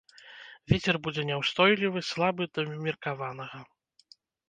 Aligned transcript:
Вецер 0.73 0.95
будзе 1.09 1.27
няўстойлівы 1.31 1.99
слабы 2.11 2.51
да 2.57 2.69
ўмеркаванага. 2.73 3.59